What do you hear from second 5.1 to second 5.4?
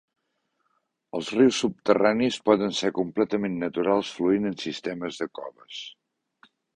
de